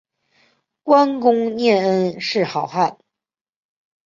[0.81, 2.97] 观功念恩是好汉